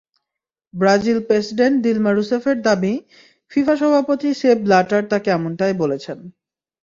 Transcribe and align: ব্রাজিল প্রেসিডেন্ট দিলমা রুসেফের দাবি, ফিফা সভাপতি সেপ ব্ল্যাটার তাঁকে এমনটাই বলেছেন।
ব্রাজিল 0.73 1.19
প্রেসিডেন্ট 1.27 1.75
দিলমা 1.85 2.11
রুসেফের 2.11 2.57
দাবি, 2.61 2.93
ফিফা 3.51 3.75
সভাপতি 3.75 4.29
সেপ 4.33 4.57
ব্ল্যাটার 4.59 5.03
তাঁকে 5.11 5.29
এমনটাই 5.31 5.73
বলেছেন। 5.73 6.17